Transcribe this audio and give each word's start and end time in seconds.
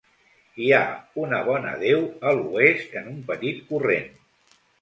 Hi 0.63 0.71
ha 0.77 0.79
una 1.25 1.41
bona 1.51 1.75
deu 1.85 2.01
a 2.31 2.35
l'oest 2.39 2.99
en 3.03 3.13
un 3.15 3.23
petit 3.31 3.63
corrent. 3.73 4.13